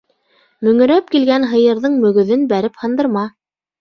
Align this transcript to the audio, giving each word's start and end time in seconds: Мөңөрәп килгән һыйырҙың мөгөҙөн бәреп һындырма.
Мөңөрәп 0.67 1.11
килгән 1.15 1.45
һыйырҙың 1.53 1.99
мөгөҙөн 2.07 2.47
бәреп 2.55 2.81
һындырма. 2.85 3.29